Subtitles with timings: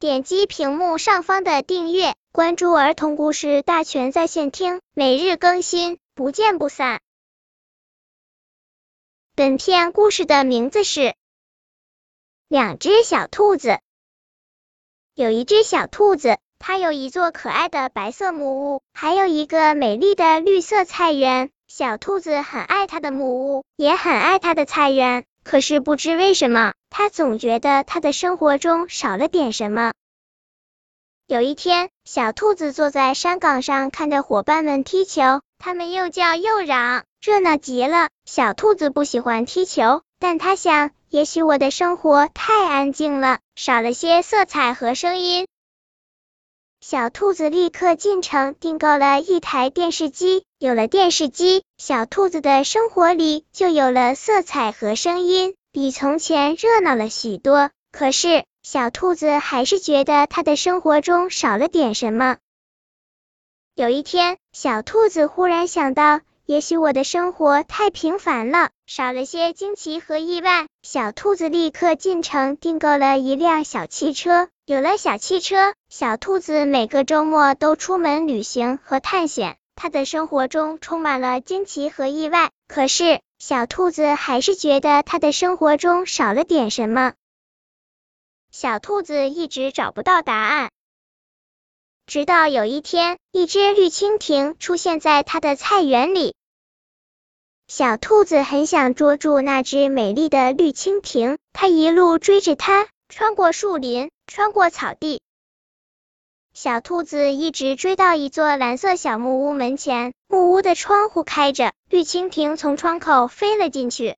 [0.00, 7.00] 点击屏幕上方的订阅，关注儿童故事大全在线听，每日更新，不见不散。
[9.34, 11.00] 本片故事的名字是
[12.46, 13.68] 《两只小兔子》。
[15.16, 21.50] 有一只小兔子，它有一座可爱的白色木屋，还有一个美丽的绿色菜园。
[21.66, 25.24] 小兔子很爱它的木屋，也很爱它的菜园。
[25.48, 29.94] 可是不知为什么，他总觉得他的生活中少了点什么。
[31.26, 38.10] 有一天，小兔子坐在山岗上，看着伙伴们踢球，他们又叫又嚷，热闹极了。
[38.26, 45.46] 小兔子不喜欢踢球，但它想，也许我的生活太安静了，少了些色彩和声音。
[46.82, 50.44] 小兔子立刻进城订购了一台电视机。
[50.60, 57.70] 有了电视机，小兔子的生活里就有了色彩和声音，比从前热闹了许多。
[57.92, 62.38] 可是，小兔子还是觉得它的生活中少了点什么。
[63.76, 70.66] 有一天，小兔子忽然想到，也许我的生活太平凡了，少了些惊奇和意外。
[70.82, 74.48] 小兔子立刻进城订购了一辆小汽车。
[74.66, 79.56] 有了小汽车，小兔子每个周末都出门旅行和探险。
[79.80, 87.12] 他的生活中充满了惊奇和意外，可是小兔子还是觉得他的生活中少了点什么。
[88.50, 90.72] 小兔子一直找不到答案，
[92.06, 96.34] 直到有一天，一只绿蜻蜓出现在他的菜园里。
[97.68, 105.22] 小兔子很想捉住那只美丽的绿蜻蜓，它一路追着它，穿过树林，穿过草地。
[106.60, 114.16] 小兔子一直追到一座蓝色小木屋门前，木屋的窗户开着，绿蜻蜓从窗口飞了进去。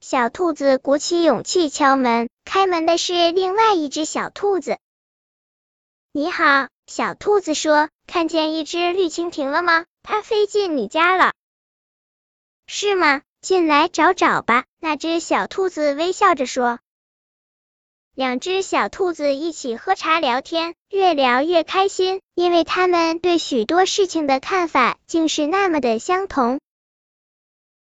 [0.00, 4.76] 小兔子鼓起勇气敲门，开门的是另外一只小兔子。
[6.12, 9.86] 你好，小兔子说，看见一只绿蜻蜓了吗？
[10.02, 11.32] 它飞进你家了，
[12.66, 13.22] 是吗？
[13.40, 14.66] 进来找找吧。
[14.78, 16.78] 那只小兔子微笑着说。
[18.18, 26.58] 两只小兔子一起喝茶聊天，越聊越开心，因为他们对许多事情的看法竟是那么的相同。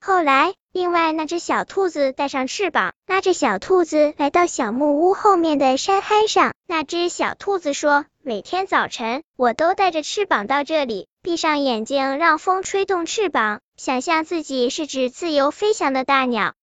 [0.00, 6.54] 后来，另外那只小兔子带上翅膀，拉着小兔子来到小木屋后面的山憨上。
[6.66, 16.54] 那只小兔子说：“每天早晨，我都带着翅膀到这里，闭上眼睛，让风吹动翅膀，想象自己是只自由飞翔的大鸟。”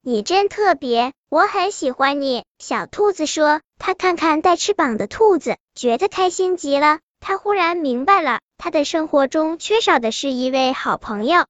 [0.00, 2.44] 你真特别，我很喜欢你。
[2.58, 7.00] 小兔子说，它看看带翅膀的兔子，觉得开心极了。
[7.20, 11.44] 它忽然明白了，它的生活中缺少的是一位好朋友。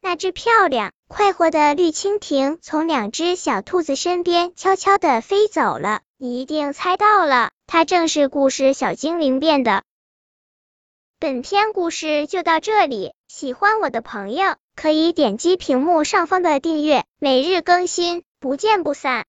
[0.00, 6.00] 那只漂亮、快活的绿蜻蜓从两只小兔子身边悄悄的飞走了。
[6.16, 9.82] 你一定猜到了，它正是故事小精灵变的。
[11.18, 14.56] 本篇故事就到这里，喜欢我的朋友。
[14.74, 19.26] 可以点击屏幕上方的订阅，每日更新，不见不散。